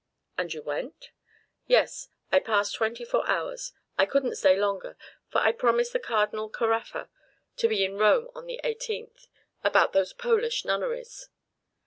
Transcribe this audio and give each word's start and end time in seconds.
"And 0.35 0.51
you 0.51 0.63
went?" 0.63 1.11
"Yes; 1.67 2.07
I 2.31 2.39
passed 2.39 2.73
twenty 2.73 3.05
four 3.05 3.23
hours. 3.29 3.71
I 3.99 4.07
couldn't 4.07 4.33
stay 4.35 4.57
longer, 4.57 4.97
for 5.29 5.41
I 5.41 5.51
promised 5.51 5.93
the 5.93 5.99
Cardinal 5.99 6.49
Caraffa 6.49 7.07
to 7.57 7.67
be 7.67 7.85
in 7.85 7.99
Rome 7.99 8.29
on 8.33 8.47
the 8.47 8.59
18th, 8.63 9.27
about 9.63 9.93
those 9.93 10.11
Polish 10.13 10.65
nunneries. 10.65 11.29